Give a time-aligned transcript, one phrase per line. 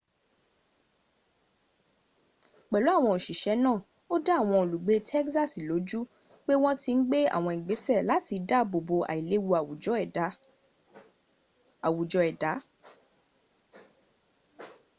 [2.69, 3.79] pelu awon osise naa
[4.13, 6.01] o da awon olugbe tegsasi loju
[6.45, 9.49] pe won ti n gbe awon igbese lati daabo bo ailewu
[11.89, 12.55] awujo eda